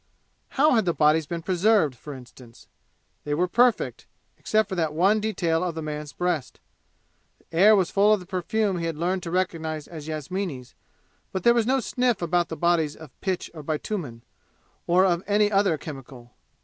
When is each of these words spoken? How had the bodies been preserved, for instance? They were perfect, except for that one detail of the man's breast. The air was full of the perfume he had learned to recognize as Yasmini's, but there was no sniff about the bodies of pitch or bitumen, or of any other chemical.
How 0.57 0.71
had 0.71 0.85
the 0.85 0.95
bodies 0.95 1.27
been 1.27 1.43
preserved, 1.43 1.93
for 1.93 2.15
instance? 2.15 2.67
They 3.23 3.35
were 3.35 3.47
perfect, 3.47 4.07
except 4.35 4.67
for 4.67 4.73
that 4.73 4.95
one 4.95 5.19
detail 5.19 5.63
of 5.63 5.75
the 5.75 5.83
man's 5.83 6.11
breast. 6.11 6.59
The 7.37 7.55
air 7.55 7.75
was 7.75 7.91
full 7.91 8.11
of 8.11 8.19
the 8.19 8.25
perfume 8.25 8.79
he 8.79 8.87
had 8.87 8.97
learned 8.97 9.21
to 9.21 9.29
recognize 9.29 9.87
as 9.87 10.07
Yasmini's, 10.07 10.73
but 11.31 11.43
there 11.43 11.53
was 11.53 11.67
no 11.67 11.79
sniff 11.79 12.19
about 12.19 12.49
the 12.49 12.57
bodies 12.57 12.95
of 12.95 13.11
pitch 13.21 13.51
or 13.53 13.61
bitumen, 13.61 14.23
or 14.87 15.05
of 15.05 15.21
any 15.27 15.51
other 15.51 15.77
chemical. 15.77 16.33